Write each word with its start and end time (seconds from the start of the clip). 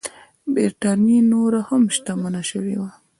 برېټانیا 0.53 1.19
نوره 1.31 1.61
هم 1.69 1.83
شتمنه 1.95 2.41
شوې 2.49 2.75
وه. 2.81 2.91